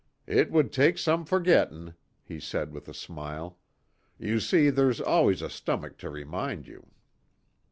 "It 0.25 0.49
would 0.49 0.71
take 0.71 0.97
some 0.97 1.25
forgetting," 1.25 1.93
he 2.23 2.39
said, 2.39 2.73
with 2.73 2.87
a 2.87 2.91
smile. 2.95 3.59
"You 4.17 4.39
see 4.39 4.71
there's 4.71 4.99
always 4.99 5.43
a 5.43 5.47
stomach 5.51 5.99
to 5.99 6.09
remind 6.09 6.67
you." 6.67 6.87